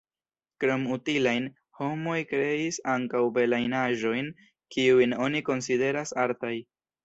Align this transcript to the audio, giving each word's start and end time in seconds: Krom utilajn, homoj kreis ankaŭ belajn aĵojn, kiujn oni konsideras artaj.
Krom 0.61 0.85
utilajn, 0.95 1.45
homoj 1.81 2.15
kreis 2.31 2.81
ankaŭ 2.95 3.23
belajn 3.37 3.77
aĵojn, 3.83 4.33
kiujn 4.77 5.17
oni 5.29 5.47
konsideras 5.53 6.19
artaj. 6.27 6.57